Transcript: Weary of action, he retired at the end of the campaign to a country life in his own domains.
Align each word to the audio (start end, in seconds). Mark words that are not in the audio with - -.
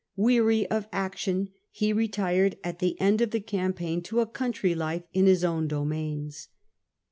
Weary 0.15 0.65
of 0.71 0.87
action, 0.91 1.49
he 1.69 1.93
retired 1.93 2.57
at 2.63 2.79
the 2.79 2.99
end 2.99 3.21
of 3.21 3.29
the 3.29 3.39
campaign 3.39 4.01
to 4.01 4.19
a 4.19 4.25
country 4.25 4.73
life 4.73 5.03
in 5.13 5.27
his 5.27 5.43
own 5.43 5.67
domains. 5.67 6.47